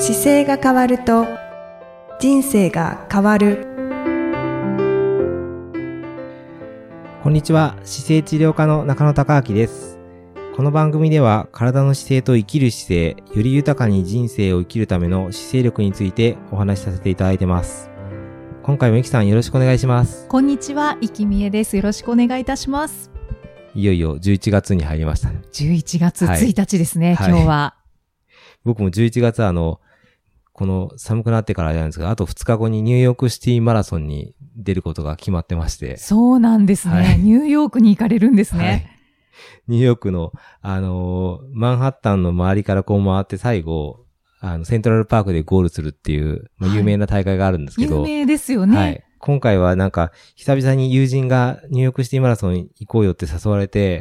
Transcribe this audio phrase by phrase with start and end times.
[0.00, 1.26] 姿勢が変わると
[2.18, 3.66] 人生が変わる。
[7.22, 7.76] こんにちは。
[7.84, 9.98] 姿勢治療科の中野孝明です。
[10.56, 17.90] この番組では体の姿勢と生きる姿勢より豊かに人生を生きるための姿勢力についてお話しさせていただいてます。
[18.62, 20.26] 今回もゆきさんよろしくお願いします。
[20.28, 21.76] こんにちは、いきみえです。
[21.76, 23.10] よろしくお願いいたします。
[23.74, 27.28] いよいよ11月に入りました11月はい1日ですね、はい。
[27.28, 27.74] 今日は。
[28.64, 29.78] 僕も11月はあの
[30.60, 37.18] この寒くなってからあれなんですが、あと2日後にニューヨークシティマラソンに出ることが決まってまして、そうなんですね、はい。
[37.18, 38.64] ニューヨークに行かれるんですはい。
[38.66, 39.00] ね。
[39.68, 44.04] ニューヨークの、あのーマンハッタンの周りからこう回って最後、
[44.40, 46.78] あの、セントラルパークでゴールするっていう、まあはい。
[46.78, 48.76] 有名な大会があるんですけど、有名ですよね。
[48.76, 49.02] はい。
[49.18, 53.98] 今回はなんか、久々に友人がニューヨークシティマラソン行こうよって誘われて、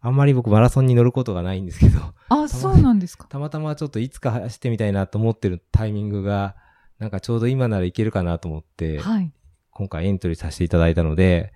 [0.00, 3.26] あんまり僕マラソンに乗ることがないんですけど、あ、そうなんですか？
[3.28, 6.56] たまたまちょっといつか走ってみたいなと思ってるタイミングが、
[6.98, 9.32] なんかちょうど今ならいけるかなと思って、はい。
[9.70, 11.52] 今回エントリーさせていただいたので、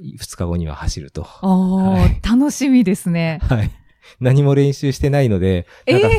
[0.00, 1.26] 2日後には走ると。
[1.42, 3.38] おー、はい楽しみですね。
[3.42, 3.70] はい。
[4.18, 6.10] 何も練習してないので、なんか、え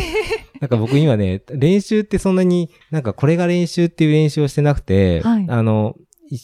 [0.59, 5.95] なんか僕今ね、練習ってそんなに、なんかこれが練習っていう練習をしてなくて、はいあの、
[6.29, 6.39] 一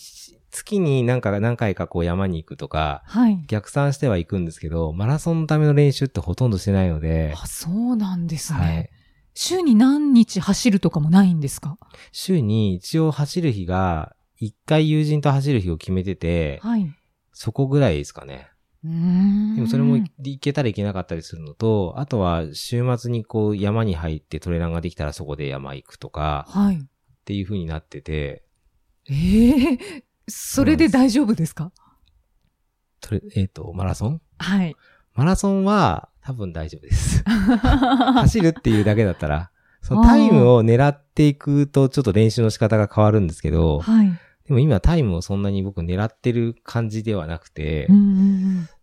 [0.58, 3.44] 月になんか何回かこう山に行くとか、はい。
[3.48, 8.60] 逆算しては行くんですけど、マラソンのための練習ってほとんどしてないので、あ、そうなんですね。
[8.60, 8.90] はい。
[9.34, 11.78] 週に何日走るとかもないんですか？
[12.12, 16.92] 週に一応走る日が、一回友人と走る日を決めてて、はい。
[17.34, 18.50] そこぐらいですかね。
[18.84, 18.90] で
[19.62, 26.78] もそれも行けたらいけなかったりするのと、あとは週末にこう山に入ってトレランができたらそこで山行くとか、はい。
[26.78, 26.80] っ
[27.26, 28.44] ていう風になってて、
[29.10, 31.72] ええそれで大丈夫ですか？
[33.02, 34.22] トレえっ、と、マラソン？
[34.40, 34.76] はい。
[35.14, 37.24] マラソンは多分大丈夫です。
[37.26, 44.12] 走るっていうだけだったら、そのタイムを狙っていくとちょっと練習の仕方が変わるんですけど、はい。
[44.46, 47.88] でも今タイムをそんなに僕狙ってる感じではなくて、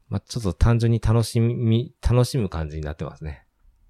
[0.09, 3.45] まあ、ちょっと単純に楽しみ、楽しむ感じになってますね。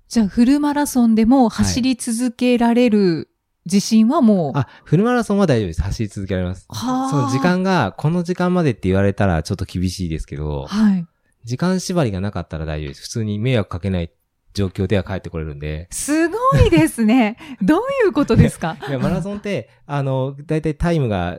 [0.09, 3.29] じゃあ、フルマラソンでも走り続けられる
[3.67, 5.83] 自信はもう、あ、フルマラソンは大丈夫です。
[5.83, 6.67] 走り続けられます。
[6.69, 11.07] はあその時間が、この時間までって言われたらちょっと厳しいですけど、はい。
[11.45, 13.03] 時間縛りがなかったら大丈夫です。
[13.03, 14.11] 普通に迷惑かけない
[14.55, 15.89] 状況では帰ってこれるんで。
[15.91, 16.37] すご
[16.67, 17.37] いですね。
[17.63, 18.77] どういうことですか？
[18.89, 21.39] いや、マラソンって、あの、だいたいタイムが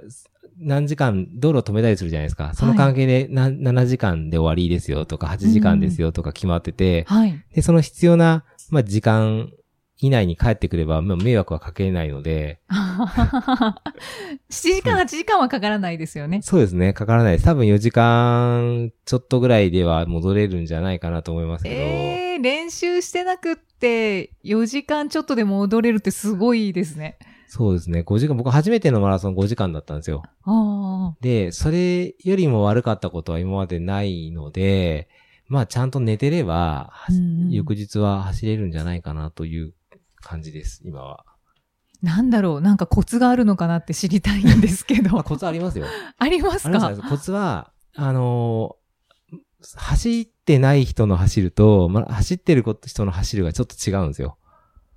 [0.59, 2.53] 何時間、道路を止めたりするじゃないですか。
[2.55, 7.43] その関係でな、7時間で終わりですよとか、8時間ですよとか決まってて、はい。
[7.53, 9.49] で、その必要な、まあ、時間
[9.99, 13.73] 以内に帰ってくれば、まあ、迷惑はかけないので、 7
[14.49, 16.41] 時間、8時間はかからないですよね。
[16.41, 17.45] そうですね、かからないです。
[17.45, 27.17] 多分4時間ちょっとぐらいでは戻れるんじゃないかなと思いますけど、えー、練習してなくって、4時間ちょっとでも踊れるってすごいですね。
[27.47, 30.23] そうですね、5時間、僕初めてのマラソン5時間だったんですよ。
[31.21, 35.07] で、それよりも悪かったことは今までないので、
[35.47, 39.73] まあちゃんと寝てれば、はうんうん翌日は走れるんじゃないかなという
[40.25, 41.23] 感じです、今は。
[42.01, 45.23] なんだろう、なんかコツがあるのかなって知りたいんですけま あ、ど。
[45.23, 45.85] コツありますよ。
[46.17, 46.95] ありますか？
[47.09, 48.85] コツは、あのー
[49.77, 54.37] 走ってない人の走ると、まあ、走ってる人の走るがちょっと違うんですよ。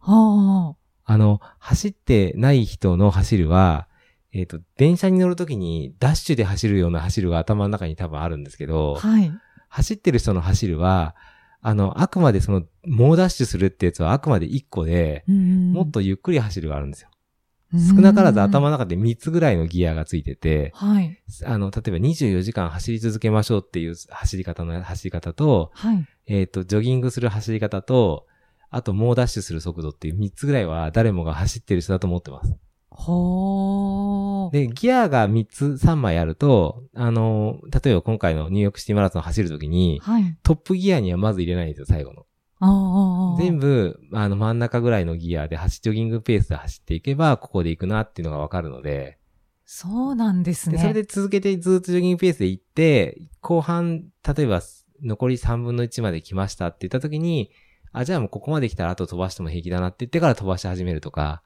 [0.00, 0.74] あ
[1.04, 3.88] あの、走ってない人の走るは、
[4.32, 8.66] えっ、と、電車に乗るときにダッシュで走るような走るが頭の中に多分あるんですけあ。
[8.66, 9.32] ど、はい。
[9.70, 11.16] 走ってる人の走るは、
[11.60, 17.10] あの、あくまでその、猛ダッシュするってやつはあくまで1個で、ももっとゆっくり走るがあるんですよ。
[17.72, 21.18] 少なからず頭の中で3つぐらいのギアがついてて、はい。
[21.44, 26.06] あの、例えば24時間走り続けましょうっていう走り方の走り方と、はい。
[26.26, 28.26] えっ、と、ジョギングする走り方と、
[28.70, 32.54] あと猛ダッシュする速度っていう3つぐらいは誰もが走ってる人だと思ってます。
[32.98, 34.52] ほー。
[34.52, 40.36] で、ギアが3つ3枚あると、あの、例えば今回のニューヨークシティマラソン走るときに、はい。
[40.42, 42.26] トップギアにはまず入れないんですよ、最後の。
[43.38, 49.18] 全部、あの、真ん中ぐらいのギアで走、ジョギングペースで走っていけば、ここで行くなっていうのがわかるので、
[49.64, 50.82] そうなんですで、ね。
[50.82, 54.60] それで続けてずっとジョギングペースで行って、後半、例えば、
[55.04, 57.52] 残り3分の1まで来ましたって言った時に、
[57.92, 61.42] あ、じゃあもうここまで来たらあと飛ばしても平気だなって言ってから飛ばし始めるとか、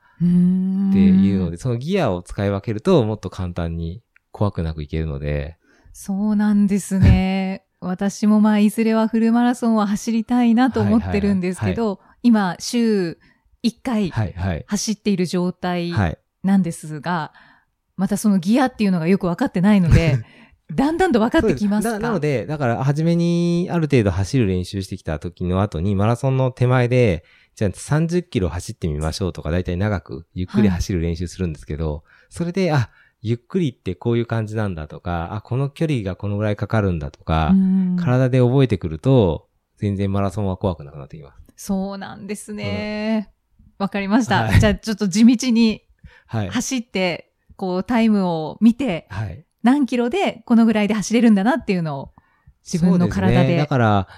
[0.90, 5.56] っていうので、そのギアを使い分けると、もっと簡単に怖くなくいけるので、
[5.92, 7.64] そうなんですね。
[7.80, 13.18] 私もまあ、いずれはフルマラソンは走りたいなと思ってるんですけど、今、週
[13.64, 14.64] 1回はい、はい。
[14.68, 16.18] 走っている状態はい。
[16.44, 17.32] なんですが、
[17.96, 20.18] またそのギアっていうのがよく分かってないので、
[20.72, 21.98] だんだんと分かってきますか？
[21.98, 27.24] なので、だから、初めにある程度走る練習してきた時の後に、マラソンの手前で、
[27.54, 32.90] じゃあ30キロ走ってみましょうとか、だいたい長く、ゆっくり走る練習するんですけど、それで、あ、
[33.20, 41.42] ゆっくりってこういう感じなんだとか、あ、この距離がこのぐらいかかるんだとか、うん体で覚えてくると、全然マラソンは怖くなくなってきます。
[41.56, 43.32] そうなんですね。
[43.78, 44.44] わ、かりました。
[44.44, 45.82] はいじゃあちょっと地道に
[46.26, 46.48] はい。
[46.48, 49.44] 走って、こうタイムを見て、はい。
[49.62, 52.12] 何キロでこのぐらいで走れるんだなっていうのを
[52.64, 53.36] 自分の体で。
[53.36, 54.08] そうすね、だから、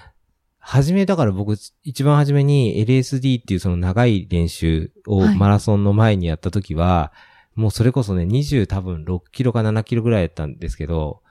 [0.67, 5.37] 初め、だから僕、一番初めに LSD っていうその長い練習をはい。
[5.37, 7.13] マラソンの前にやった時は、
[7.53, 11.21] もうそれこそね、20多分6キロか7キロぐらいやったんですけど、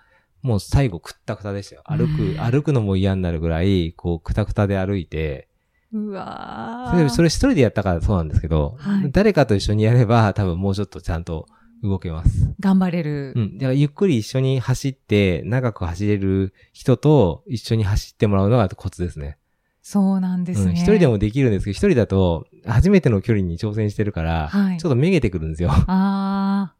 [0.42, 1.82] もう最後くったくたでしたよ。
[1.84, 2.36] 歩うん。
[2.36, 5.48] く、歩くのも嫌になるぐらい、こう、くたくたで歩いて、
[5.92, 9.10] うわそれ、ーそれ一人でやったからそうなんですけど、はい。
[9.10, 11.48] 誰かと一緒にやれば多分もうちょっとちゃんと
[11.82, 12.54] 動けます。
[12.60, 13.32] 頑張れる。
[13.36, 13.58] うん。
[13.58, 19.38] だからゆっくり一緒に走って、長く走れる人と一緒に走ってもらうのがコツですね。
[19.82, 20.70] そうなんですね。
[20.70, 20.76] うん。
[20.76, 25.70] 一人でもできるんですけど、一人だと初めての距離に挑戦してるから、はいちょっとめげてくるんですよ。
[25.70, 26.74] ああ、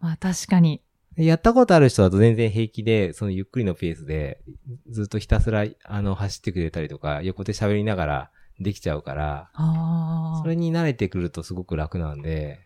[0.00, 0.82] まあ確かに。
[1.16, 4.40] やったことある人だと全然平気で、そのゆっくりのペースで、
[4.88, 10.48] ずっとひたすら、あの、走ってくれたりとか、横で喋りながらできちゃうから、ああそ。
[10.48, 12.60] れに慣れてくるとすごく楽なんで、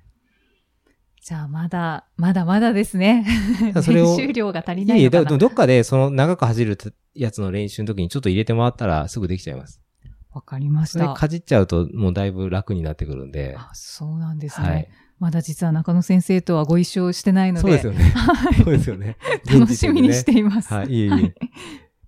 [1.25, 3.25] じゃあまだ、まだまだですね。
[3.73, 5.25] だそれを練習量が足りないのかな。
[5.25, 6.77] だどっかでその長く走る
[7.15, 9.81] やつの練習の時にちょっと入れてもらったらすぐできちゃいます。
[10.35, 11.15] わかりました。
[11.15, 13.57] かじっちゃうともうだいぶ楽になってくるんで。
[13.59, 14.69] あそうなんですね。
[14.69, 14.89] はい。
[15.19, 17.63] まだ実は中野先生とはご一緒してないので。
[17.63, 18.15] そうですよね。
[18.63, 19.17] そうですよね。
[19.51, 20.75] 楽しみにしています。
[20.75, 21.35] はい、いえいえ。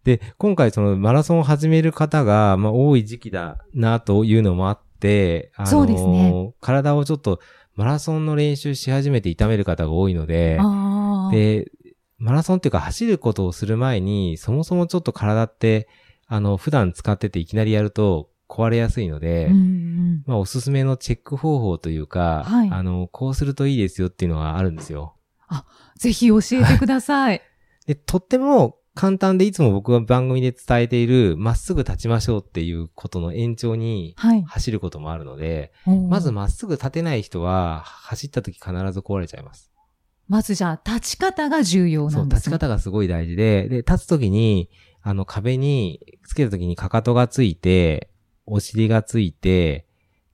[0.04, 7.40] で、今回そのマラソンを始める方が、まあ、多い時期だなというのもあって、あのーそうですね体をちょっと
[7.76, 11.34] マラソンの練習し始めて痛める方が多いので、ああ。
[11.34, 11.70] で、
[12.18, 15.88] マラソンっていうか走ることをする前に、そもそもちょっと体って、
[16.26, 20.24] あの、普段使ってていきなりやると壊れやすいので、うんうん。
[20.26, 25.14] まあ、おすすめのチェック方法というか、はいあの、こうするといいですよっていうのがあるんですよ。
[25.98, 27.42] ぜひ教えてください。
[27.86, 34.42] で、とっても簡単でいつも僕が番組で伝えている、まっすぐ立ちましょうっていうことの延長にはい。
[34.42, 39.70] 走ることもあるので、おーまずまっすぐ立てない人は、走った時必ず壊れちゃいます。
[40.28, 42.68] まずじゃあ、立ち方が重要そうん立ちなですね。
[42.68, 44.70] 方がすごい大事で、で、立つ時に、
[45.02, 48.10] あの壁につけた時にかかとがついて、
[48.46, 49.86] お尻がついて、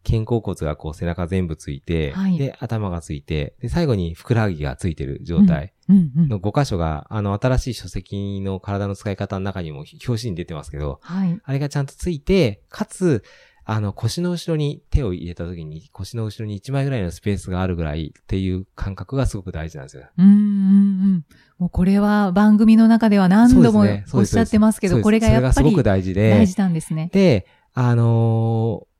[0.08, 5.71] 肩甲骨がこう背中全部ついて、はいで、頭がついて、で、最後にふくらはぎがついてる状態。
[5.88, 11.38] の5箇所が、あの、新しい書籍の体の使い方の中にも表紙に出てますけど、はい。
[11.42, 13.22] あれがちゃんとついて、かつ、
[13.64, 20.04] あの、腰の後ろに手を入れた時に、腰の後ろに1枚ぐらいのスペースがあるぐらいっていう感覚がすごく大事なんですよ。
[20.18, 21.24] うんうんうん。
[21.58, 23.84] もうこれは番組の中では何度も
[24.14, 27.10] おっしゃってますけど、これがやっぱりそれがすごく大事で、大事なんですね。
[27.12, 28.92] で、あのー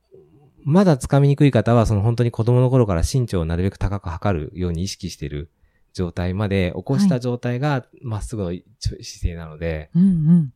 [0.64, 5.50] まだ掴みにくい方は、その本当に子供の頃から身長をなるべく高く測るように意識している
[5.92, 10.52] 状態まで起こした状態がまっすぐの姿勢なので、うんうん。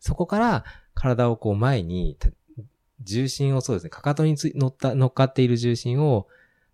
[0.00, 2.28] そこから体をこう前に、た
[3.02, 6.26] 重心をそうですね、かかとに乗った、乗っかっている重心を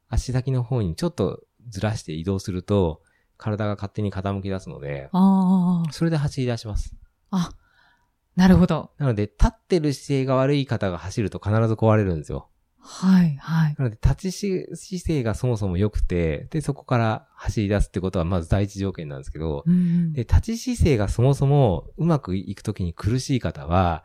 [0.08, 3.02] 足先の方にちょっとずらして移動すると、
[3.36, 6.94] 体が勝手に傾き出すので、あそれで走り出します。
[7.30, 7.50] あ。
[7.50, 7.56] あ、
[8.36, 8.92] なるほど。
[8.98, 12.48] なので、立ってる姿勢が悪い方が走ると必ず壊れるんですよ。
[12.84, 13.74] はい、はい。
[13.78, 24.04] なので、立ちし姿勢がそもそも良くて、で、そこから走り出すってことはまず第一条件なんですけど、うんうんで、立ち姿勢がそもそもうまくいくときに苦しい方は、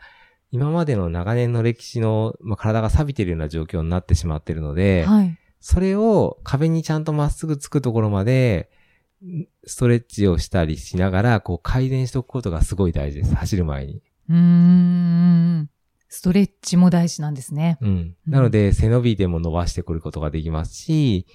[0.52, 5.38] 今までの長年の歴史の、まあ、体が錆びてるような状況になってしまってるので、はい。
[5.60, 8.70] それを壁にちゃんとまっすぐつくところまで、
[9.26, 13.36] んストレッチをしたりしながら、こう改善しておくことがすごい大事です。
[13.36, 14.02] 走る前に。
[14.30, 15.70] うーん。
[16.10, 17.78] ストレッチも大事なんですね。
[17.82, 18.16] うん。
[18.26, 21.26] なので、背伸びでも伸ばしてくることができますし、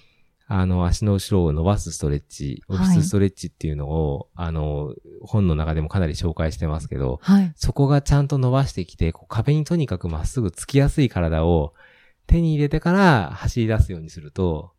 [0.46, 7.52] あの、足の後ろを伸ばすストレッチ、オフィスストレッチっていうのを、あの、本の中でもかなり紹介してますけど、はい。
[7.56, 11.74] そこがちゃんと伸ばしてきて、こう壁にとにかくまっすぐつきやすい体を
[12.26, 14.72] 手に入れてから走り出すようにすると、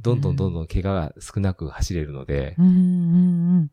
[0.00, 2.76] どんどんどんどん怪我が少なく走れるので、うんうんう
[3.62, 3.70] ん。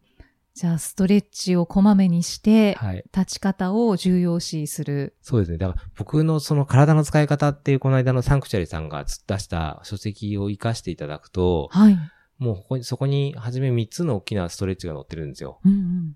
[0.56, 3.04] じゃあ、ストレッチをこまめにして、はい。
[3.14, 5.18] 立ち方を重要視する。
[5.22, 5.58] そうですね。
[5.58, 11.98] だから僕のその体の使い方っていうこの間のサンクチュアリさんが出した書籍を活かしていただくと、はい。
[12.38, 15.60] もうここに、そこに初め3つの大きなストレッチが載ってるんですよ。
[15.66, 16.16] うんうん。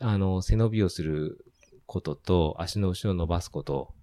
[0.00, 1.44] あの、背伸びをする
[1.86, 3.94] ことと、足の後ろを伸ばすこと、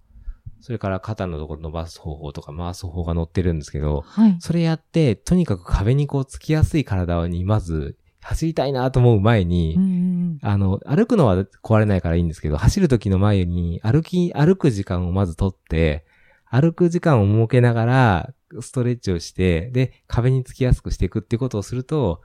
[0.62, 4.38] それから肩のところ伸ばす方法とか回す方法が載ってるんですけど、はい。
[4.39, 16.05] それやって、とにかく壁にこうつきやすい体にまず走りたいなと思う前に、うんうんあの、歩くのは壊れないからいいんですけど、走る時の前に歩き、歩く時間をまず取って、
[16.46, 22.22] 歩く時間を設けながら、ストレッチをして、で、壁につきやすくしていくってことをすると、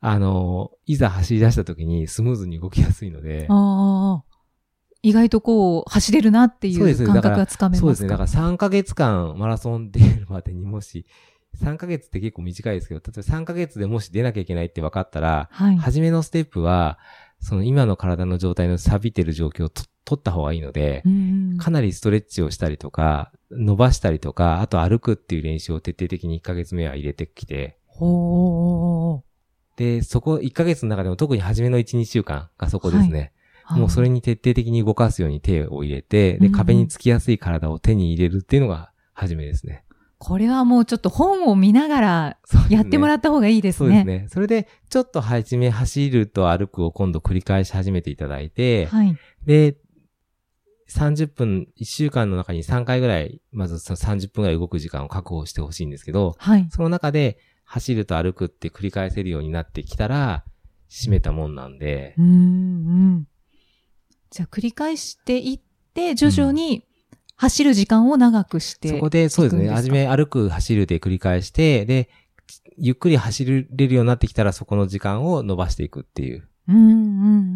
[0.00, 3.48] あの、いざ走り出した時にスムーズに動きやすいので。
[5.02, 7.80] 意外とこう、走れるなっていう感覚がつかめますか？
[7.80, 8.08] そうですね。
[8.08, 11.04] だから3ヶ月間マラソン出るまでにもし、
[11.56, 15.76] 3ヶ月って結構短いですけど、例えば3ヶ月でもし出なきゃいけないって分かったら、はい。
[15.76, 16.98] 初めのステップは、
[17.40, 29.22] その今の体の状態の錆びてる状況をと取った方がいいのでう、んかなりストレッチをしたりとか、伸ばしたりとか、あと歩くっていう練習を徹底的に1ヶ月目は入れてきて、ほー。
[29.76, 33.32] で、そこ1ヶ月の中でも特に初めの1、2週間がそこですね。
[33.70, 39.83] もうそれに徹底的に動かすように手を入れて、で、うん壁につきやすい体を手に入れるっていうのが初めですね。
[40.24, 42.38] これはもうちょっと本を見ながら
[42.70, 44.20] やってもらっった方がいいですそうですね。
[44.20, 44.28] ね。
[44.30, 49.14] それで、ちょっと初め走ると歩くを今度繰り返し始めていただいて、はい。
[49.44, 49.76] で、
[50.90, 56.66] 30分、1週間の中に3回ぐらい、まずその30分ぐらい動く時間を確保してほしいんですけど、はい。
[56.70, 60.44] その中で走ると歩くって繰り返せるようになってきたら、
[60.88, 62.28] 締めたもんなんでう、んう
[63.18, 63.28] ん。
[64.30, 65.60] じゃあ繰り返していっ
[65.92, 66.86] て、徐々に
[67.36, 68.88] 走る時間を長くして。
[68.88, 69.88] そこで、そうですね、いくんですか？
[69.88, 72.08] 初め歩く、走るで繰り返して、で、
[72.76, 76.48] ゆっくり走れるようになってきたら、そこの時間を伸ばしていくっていう。
[76.66, 76.94] うんうんう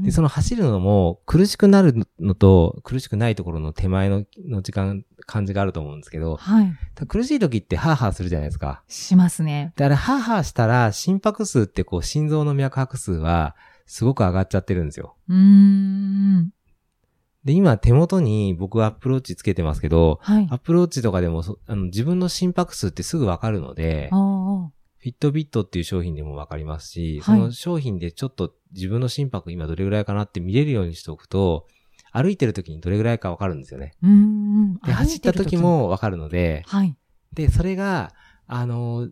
[0.00, 0.02] ん。
[0.02, 6.74] で、その走るのも、苦しくなるのと、苦しくないところの手前のの時間、感じがあると思うんですけど、はい。
[7.06, 8.82] 苦しい時ってハーハーするじゃないですか。
[8.88, 9.72] しますね。
[9.76, 13.56] で、あれ、ハーハーしたら、心拍数ってこう、心臓の脈拍数は、
[13.86, 15.16] すごく上がっちゃってるんですよ。
[15.28, 16.50] うーん。
[17.48, 20.46] で、今、手元に僕アップローチつけてますけど、はい。
[20.50, 24.10] アップローチとかでもそあの自分の心拍数ってすぐわかるので。
[24.10, 31.66] フィットビットっていう商品でもわかりますし、はいその商品でちょっと自分の心拍今どれぐらいかなって見れるようにしておくと、
[32.12, 33.94] 歩いてる時にどれぐらいかわかるんですよね。
[34.84, 35.56] で、走った時。
[35.56, 36.94] もわかるので、はい。
[37.32, 38.12] で、それが、
[38.46, 39.08] あの、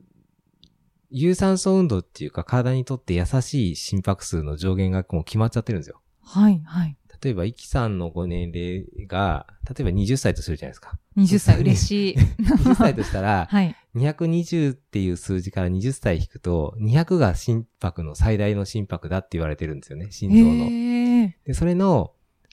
[1.09, 6.03] 有酸素運動っていうか体にとって優しい心拍数の上限がもう決まっちゃってるんですよ。
[6.23, 6.61] はい。
[6.67, 6.96] はい。
[7.23, 10.99] 例えば、イキさんのご年齢が、例えば20歳とするじゃないですか。
[11.17, 12.17] 20歳嬉しい。
[12.43, 13.75] 20歳としたら、 はい。
[13.95, 20.65] 220っていう数字から20歳引くと、200が心拍の最大の心拍だって言われてるんですよね、心臓の。
[20.71, 21.37] へえ。
[21.47, 22.13] で、それの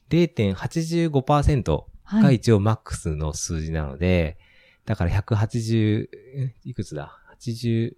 [0.09, 2.23] 0.85%はい。
[2.23, 4.37] が一応マックスの数字なので、
[4.85, 7.93] だから180、えいくつだ ?80%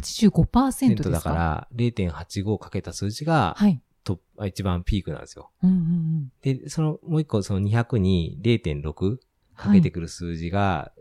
[0.00, 1.10] 85%ですか？
[1.10, 3.80] だから0.85かけた数字がはい。
[4.06, 5.50] ト一番ピークなんですよ。
[5.62, 6.32] うんうんうん。
[6.40, 9.18] で、そのもう一個その200に0.6
[9.56, 10.92] かけてくる数字が、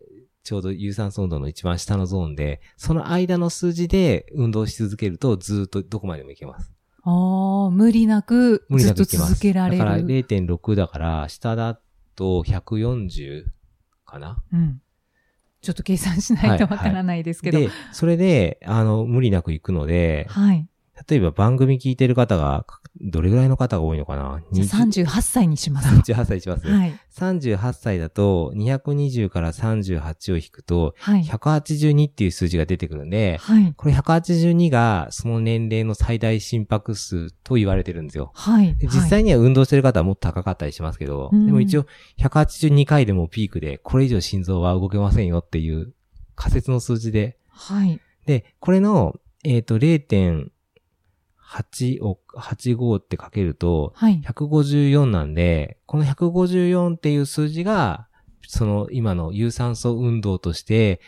[0.43, 6.73] ちょうど有酸素運動の一番下のゾーンで、その間の数字で運動し続けるとずーっとどこまでもいけます。
[7.03, 9.05] ああ、無理なく無理ずっと。
[9.05, 9.77] 続けられる。
[9.77, 11.79] だから0.6だから、下だ
[12.15, 13.45] と140
[14.05, 14.43] かな？
[14.51, 14.81] うん。
[15.61, 17.59] ちょっと計算しないとわからないですけど。
[17.59, 20.67] で、それで、あの、無理なく行くので、はい。
[21.09, 22.65] 例えば番組聞いてる方が、
[23.01, 24.41] どれぐらいの方が多いのかな？
[24.53, 25.93] じゃあ20 38歳にします。
[26.13, 26.97] 38歳します、はい。
[27.13, 31.23] 38歳だと、220から38を引くと、はい。
[31.23, 33.73] 182っていう数字が出てくるんで、はい。
[33.75, 38.31] これ182がその年齢の最大心拍数と言われてるんですよ。
[38.33, 38.75] はい。
[38.77, 41.85] で実際には運動してる方はもっと高かったりしますけど、うんでも一応
[42.19, 45.93] 182回でもピークで、これ以上心臓は動けませんよっていう
[46.35, 47.99] 仮説の数字で、はい。
[48.25, 49.77] で、これの、えっ、と、
[51.45, 54.21] 0.8を、85ってかけると、はい。
[54.25, 58.07] 154なんで、この154っていう数字が、
[58.47, 61.01] その今の有酸素運動として、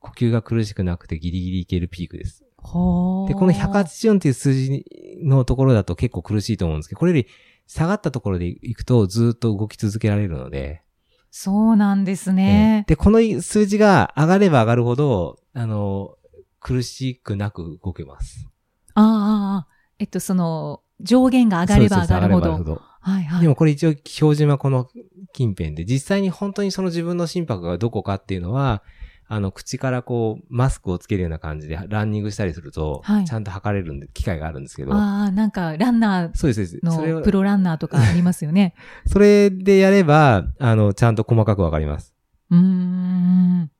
[0.00, 2.40] 呼吸が苦しくなくてギリギリいけるピークです。
[2.40, 4.84] で、この184っていう数字
[5.22, 7.26] のところだと結構苦しいと思うんですけど、これより
[7.66, 10.82] 下がったところで行くとずっと動き続けられるので、
[11.30, 12.84] そうなんですね。
[12.88, 16.16] で、この数字が上がれば上がるほど、あの、
[16.60, 18.48] 苦しくなく動けます。
[18.94, 19.71] ああ、
[20.02, 22.56] えっと、その、上限が上がれば上がるほど。
[22.56, 23.42] そうはいはい。
[23.42, 24.88] でもこれ一応標準はこの
[25.32, 28.82] 近辺で、実際に本当にその自分の心拍がどこかっていうのは、
[29.28, 36.96] あの、口からこう、マスクをつけるような感じでランニングしたりすると、はいちゃんと測れるんで、機会があるんですけど、ああ、なんか、ランナーそうです、そうです。
[36.96, 38.74] それをのプロランナーとかありますよね。
[39.06, 42.12] それでやれば、あの、ちゃんと細かくわかります。
[42.50, 43.70] うーん。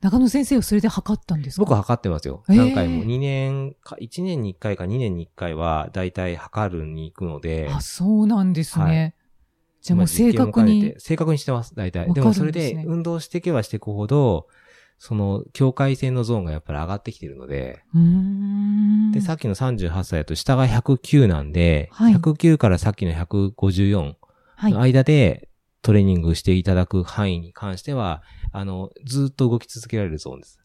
[0.00, 1.62] 中野先生はそれで測ったんですか？
[1.62, 2.44] 僕は測ってますよ。
[2.48, 3.04] へー何回も。
[3.04, 8.84] 2年か、1年に1回か2年に1回は、だいたい測るに行くので、あ、そうなんですね。
[8.84, 9.14] はい
[9.80, 10.94] じゃあもう正確に。
[10.98, 12.00] 正確にしてます、大体。
[12.00, 14.48] わかるんでもそれで運動していけばしていくほど、
[14.98, 17.84] その境界線のゾーンがやっぱり上がってきてるので。
[19.14, 24.14] で、さっきの38歳だと下が109なんで、はい109からさっきの154
[24.56, 24.80] はいの。
[24.80, 25.47] 間で
[25.88, 30.60] トレーニングしていただく範囲に関しては、あの、ずっと動き続けられるゾーンです。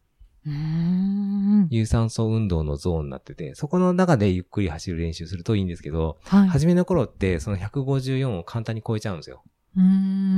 [1.70, 6.48] 有酸素運動のゾーンになってて、そこの中でゆっくり走る練習するといいんですけど、はい。
[6.48, 9.42] 初めの頃ってその154を簡単に超えちゃうんですよ。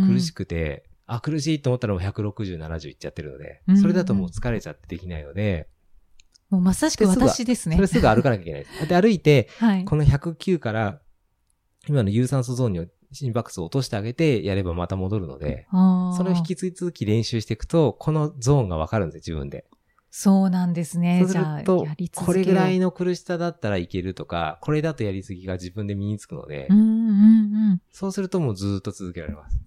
[0.07, 5.67] 苦しくて、あ、苦しいと思ったらもう160、70いっちゃってるのでうん、それだともう疲れちゃってできないので、
[6.49, 7.75] もうまさしく私ですね。
[7.75, 8.87] それすぐ歩かなきゃいけないです。
[8.87, 9.85] で、歩いて、はい。
[9.85, 11.01] この109から、
[11.89, 15.67] 今の有酸素ゾーンに心拍数を落としてあげてやればまた戻るので、
[16.17, 19.67] それを引き続き練習していくと、このゾーンがわかるんですよ、自分で。
[20.19, 21.19] そうなんですね。
[21.21, 22.87] そうするとこれぐらいの。
[22.87, 27.83] の苦しさだったらいけるとか、これだとやりすぎが自分で身につくのでう、んうんうん。
[27.93, 29.59] そうするともうずーっと続けられます。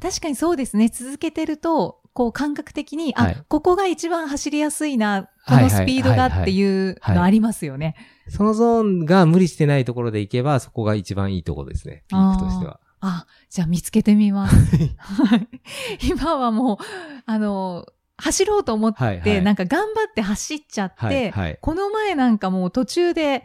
[0.00, 0.88] 確かにそうですね。
[0.88, 7.94] 続けてると、こう感覚的に、あ、はいここが一番走りやすいな、このスピードがっていうのありますよね。
[8.28, 12.04] そのゾーンが無理してないところでいけば、そこが一番いいところですね。
[12.08, 12.80] ピークとしては。
[13.00, 14.56] あ、じゃあ見つけてみます。
[14.98, 15.48] はい
[16.08, 16.78] 今はもう、
[17.26, 17.86] あの、
[18.16, 21.58] 走ろうと思って、はいはいなんか頑張って走っちゃって、はい、はい。
[21.60, 23.44] この前なんかもう途中で、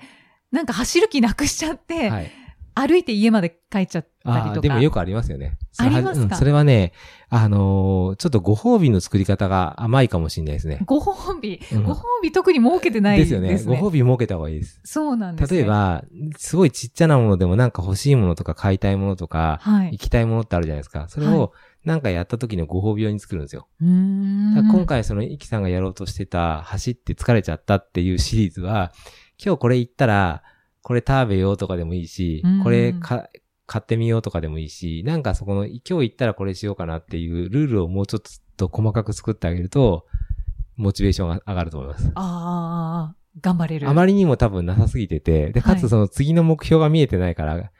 [0.51, 2.31] なんか走る気なくしちゃって、はい。
[2.75, 4.12] 歩いて家まで帰っちゃったりとか。
[4.25, 5.57] ああ、でもよくありますよね。
[5.71, 6.35] それはありますか？
[6.35, 6.93] うんそれはね、
[7.29, 10.79] あのーちょっとご褒美の作り方が甘いかもしれないですね。
[10.85, 13.51] ご褒美、うんご褒美特に設けてないでですすね。
[13.51, 13.81] よね。
[13.81, 14.79] ご褒美設けた方がいいです。
[14.85, 15.57] そうなんですね。
[15.59, 16.03] 例え、ば、
[16.37, 20.03] すごいちっちゃなものでもなんか欲しいものとか買いたいものとか、はい行。
[20.03, 21.07] きたいものってあるじゃないですか。
[21.09, 21.51] それはを
[21.83, 23.67] なんかやった時のご褒美用に作るんですよ。
[23.81, 28.93] 今回そのイキさんがやろうとしてた走って疲れちゃったっていうシリーズは、
[29.43, 30.43] 今日これ行ったら、
[30.81, 33.27] これ食べようとかでもいいしうん、これか
[33.73, 38.21] 買ってみようとかでもいいし、なんかそこの今日行ったらこれしようかなっていうルールをもうちょっ
[38.55, 40.05] と細かく作ってあげると、
[40.75, 42.11] モチベーションが上がると思います。
[42.13, 43.89] ああ、頑張れる。
[43.89, 47.71] あまりにも多分なさすぎてて、で、かはいつその次の目標が見えてないから、 あの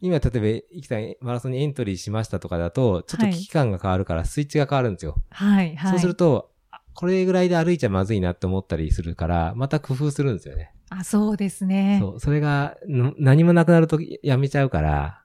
[0.00, 5.14] 今、例えば、イキさんマラソンにエントリーしましたとかだと、ちょっと危機感が変わるから、スイッチが変わるんですよ。
[5.30, 5.90] はい、はい。
[5.92, 10.73] そうすると、あこれぐらいで歩いちゃまずいなって思ったりするから、また工夫するんですよね。
[11.00, 11.98] あ、そうですね。
[12.00, 12.20] そう。
[12.20, 15.20] それが、の何もなくなるとやめちゃうから、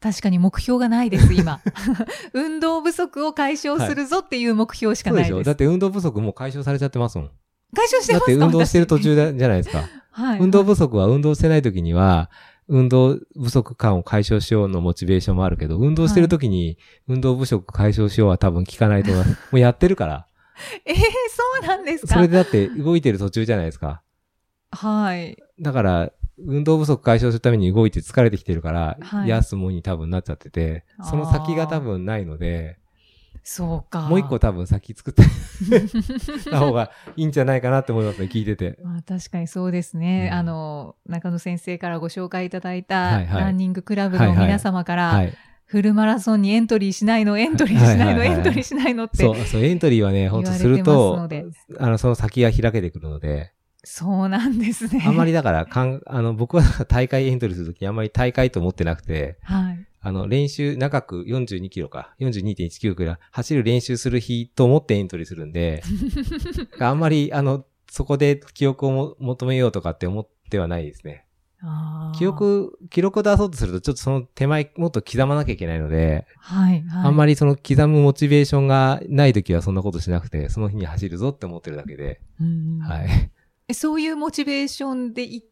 [0.00, 1.60] 確かに目標がないです、今。
[2.34, 5.32] 運動不足を解消するぞっていう目標しかないです。
[5.32, 7.30] でしょだって運動不足もう解消されちゃってますもん。
[7.74, 8.30] 解消してますか？
[8.30, 9.82] だって運動してる途中じゃないですか。
[10.12, 10.38] はい。
[10.38, 12.30] 運動不足は運動してない時には、
[12.68, 16.78] 運動不足感を解消しようのモチベーションもあるけど、運動してる時に
[17.08, 19.38] 運動不足解消しようは多分効かないと思います。
[19.52, 20.26] もうやってるから。
[20.84, 21.02] えー、そ
[21.64, 22.14] うなんですか？
[22.14, 24.02] それでだって動いてる途中じゃないですか。
[24.76, 25.36] はい。
[25.60, 32.78] だから、運動不足解消するために動いて疲れてきてるから、はい休むに多分なっちゃってて、その先が多分ないので、
[33.48, 34.02] そうか。
[34.02, 35.22] もう一個多分先作って
[36.50, 38.76] た方がいいんじゃないかなって思いますね、聞いてて。
[38.82, 40.30] まあ、確かにそうですね。
[40.32, 45.32] うんあの、中野先生からご紹介いただいた、ランニングクラブの皆様から、はい。
[45.64, 51.28] フルマラソンにエントリーしないの、エントリーしないの、エントリーしないのってそう、そう、エントリーはね、ほんとすると。
[51.78, 53.52] あの、その先が開けてくるので、
[53.88, 55.00] そうなんですね。
[55.06, 59.86] あんまりだから、かん、あの、僕は 大会エントリーするときあんまり大会と思ってなくて、はい。
[60.00, 65.84] あの、練習、長く42キロか、42.195キロ走る練習する日と思ってエントリーするんで、
[66.80, 71.24] あんまり、あの、そこで記憶をも求めようとかって思ってはないですね。
[72.18, 77.06] 記、憶、記録を出そうとすると、ちょっとその手前もっと刻まなきゃいけないので、はい、はい。
[77.06, 83.30] あんまりその刻むモチベーションがないときはそんなことしなくて、その日に走るぞって思ってるだけで、うんはい。
[83.68, 85.46] えそういうモチベーションで行っ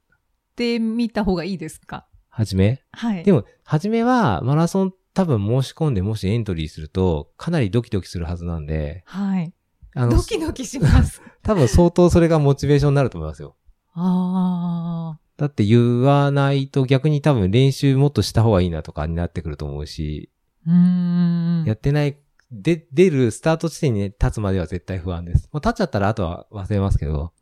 [0.56, 2.06] てみた方がいいですか？
[2.28, 2.82] はじめ？
[2.92, 3.24] はい。
[3.24, 9.52] でも、はじめはマラソン多分申し込んでもしエントリーすると、かなりドキドキするはずなんで、はい。
[9.94, 11.22] あのド、キドキします。
[11.42, 13.56] 多分相当それがモチベーションになると思いますよ。
[13.94, 20.30] あだって言わないと逆に多分練習もっとした方がいいなとかになってくると思うし、
[20.66, 20.70] あ。
[20.70, 21.64] うーん。
[21.66, 22.16] やってない、
[22.50, 25.48] で、出るスタート地点に立つまでは絶対不安です。
[25.52, 27.32] もう立っちゃったらあとは忘れますけど、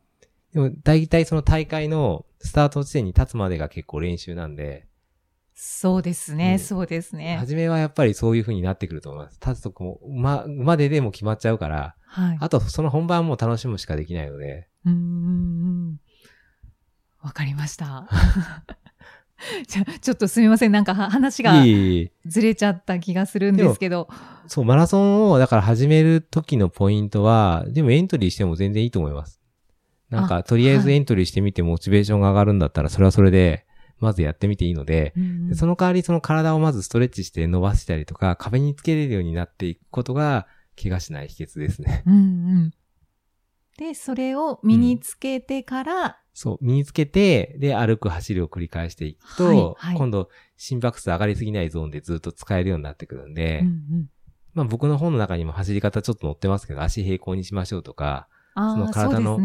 [0.52, 4.86] でも大体その大会のスタート地点に立つまでが結構練習なんで、
[5.54, 7.36] そうですね、うんそうですね。
[7.38, 9.38] 初めはやっぱりそういう風になってくると思います。
[9.40, 12.38] 立つとこも、ま、まででも決まっちゃうから、はい。
[12.40, 16.00] あとその本番も楽しむしかできないので、うーん。
[17.22, 18.08] わかりました。
[19.66, 20.72] じゃ、ちょっとすみません。
[20.72, 21.54] なんかは話が
[22.26, 24.08] ずれちゃった気がするんですけど。
[24.46, 29.41] そう、マラソンをだから始める時のポイントは、でもエントリーしても全然いいと思います。
[30.12, 33.66] なんか、あとりあえずはいエントリーしてみてモチベーションが上がるんだったら、それはそれで、
[33.98, 40.46] まずやってみていいので、うんでその代わりその体をまずストレッチして伸ばしたりとか、壁につけれるようになっていくことが、
[40.80, 42.02] 怪我しない秘訣ですね。
[42.06, 42.70] うんうん。
[43.78, 54.10] で、それを身につけてから、そう、身につけて、で、歩く、走るを繰り返していくと、はいはい今度、心拍数上がりすぎないゾーンでずっと使えるようになってくるんで、うんうん
[54.54, 59.38] まあ僕の本の中にも走り方ちょっと載ってますけど、足平行にしましょうとか、その体の。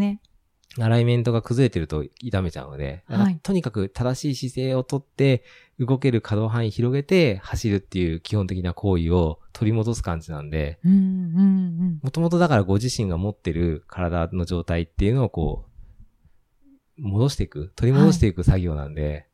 [0.80, 5.44] アライメントが崩れてると痛めちゃうので、はいとにかく正しい姿勢をとって、
[5.78, 10.80] 動ける可動範囲広げて走るっていう基本的な行為を取り戻す感じなんで。
[10.84, 19.28] もともとだからご自身が持ってる体の状態っていうのをこう、戻していく、取り戻していく作業なんで、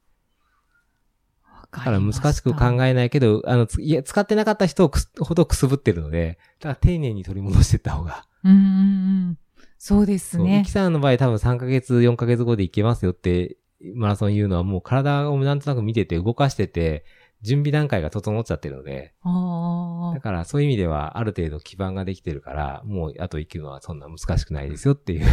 [1.45, 8.27] わだから難しくえ考えないけど、あの、ついや、使ってなかった人ほどくすぶってるので、だから丁寧に取り戻していった方が。
[8.45, 8.61] うんうんう
[9.31, 9.39] ん。
[9.79, 10.71] そうですねイキ。
[10.71, 13.57] さんの場合多分3ヶ月、4ヶ月後でいけますよって、
[13.95, 17.05] マラソン言うのはもう体をなんとなく見てて動かしてて、
[17.43, 25.27] 準備段階が整っちゃってるので、あだからそういう意味ではある程度基盤ができてるから、もうあと生きるのはそんな難しくないですよっていう。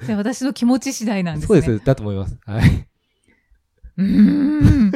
[0.00, 0.04] あ。
[0.04, 1.60] じゃあ私の気持ち次第なんですね。
[1.62, 2.38] そうです、だと思います。
[2.44, 2.86] はい。
[3.96, 4.92] うーん。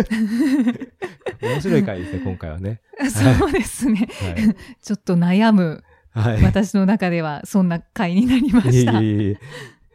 [1.41, 2.81] 面白い回ですね、今回はね。
[3.39, 4.09] そうですね。
[4.83, 5.85] ちょっと悩む、
[6.17, 6.35] はい。
[6.35, 6.45] はい。
[6.45, 9.01] 私の中ではそんな回になりまいえいした。
[9.01, 9.39] えいえ。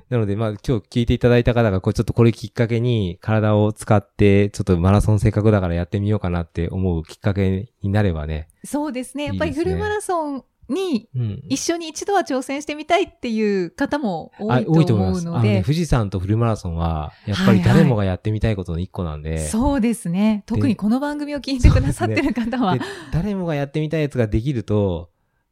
[0.09, 8.49] なので、まあ今日聞いていただいた方が、こうちょっとこれきっかけに体を使って、ちょっとマラソンせっかくだからやってみようかなって思うきっかけになればね。
[8.65, 9.25] そうですね。
[9.25, 11.43] やっぱりいいですねフルマラソンにうん。
[11.47, 15.27] 一緒に一度は挑戦してみたいっていう方も多あいと多いと思います。
[15.27, 20.43] 思うのであのね、、富士山とフルマラソンは、やっぱり誰もがやってみたいことの一個なんで、そうですね。
[20.45, 22.81] 特にこの番組を聞いてくださってる方は、で
[23.13, 25.09] 誰もがやってみたいやつができると、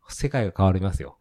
[0.09, 1.17] 世界が変わりますよ。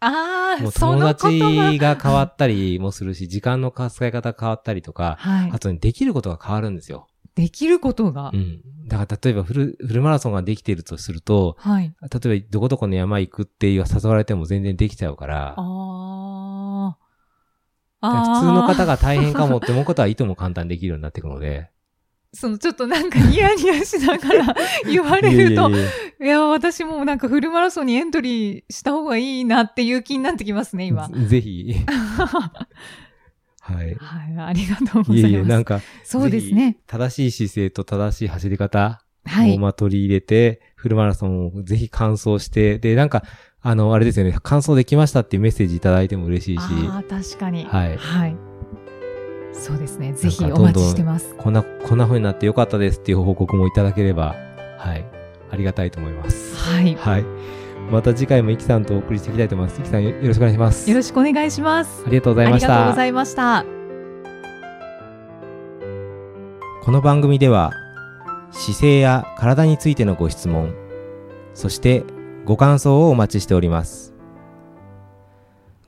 [0.00, 1.78] ああ、もうその友達。
[1.78, 5.58] が変わったりもするし、時間の使い方が変わったりとか、はいあ。
[5.58, 7.06] とね、できることが変わるんですよ。
[7.34, 8.30] できることが？
[8.32, 8.36] う。
[8.36, 8.60] ん。
[8.86, 11.94] だから例えばフル、フルマラソンができているとすると、はい。
[12.02, 16.96] 例えばどこどこの山行くっていう誘われても全然できちゃうから、ああ。
[18.00, 21.70] あー普通の方が大変かもって思うことはいとも簡単にできるようになっていくので。
[22.36, 24.54] そのちょっとなんかニヤニヤしながら
[24.86, 25.90] 言われると、いいやいや
[26.20, 31.08] いやや、私もなんかフルマラソンにエントリーした方がいいなっていう気になってきますね、今。
[31.08, 31.74] ぜぜひ。
[33.60, 33.94] はい。
[33.94, 35.12] はい、ありがとうございます。
[35.12, 36.78] いえいえ、なんか、そうですね。
[36.86, 39.54] 正しい姿勢と正しい走り方はい。
[39.54, 43.22] をまあ取り入れて、フルマラソンをぜひ完走して、で、なんか、
[43.62, 47.64] あの、あれですよね、完走できましたっていうメッセージいただいても嬉しいし、ああ、確かに。
[47.64, 48.36] はいはい。
[49.54, 50.12] そうですね。
[50.12, 51.34] ぜひお待ちしてます。
[51.38, 54.34] こんな、こんな風になってよかったですっていう報告もいただければ、
[54.78, 55.06] はい、
[55.54, 56.56] ありがたいと思います。
[56.56, 56.94] はい。
[56.94, 57.24] はい。
[57.90, 59.80] また次回もイキさんとお送りしていきたいと思います。
[59.80, 60.90] イキさんよよろしくお願いします。
[60.90, 62.02] よろしくお願いします。
[62.06, 62.66] ありがとうございました。
[62.66, 63.64] ありがとうございました。
[66.84, 67.72] この番組では
[68.50, 70.74] 姿勢や体についてのご質問
[71.54, 72.04] そして
[72.44, 74.12] ご感想をお待ちしております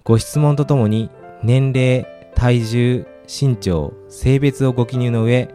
[0.05, 1.11] ご質問とともに
[1.43, 5.55] 年齢体重身長性別をご記入の上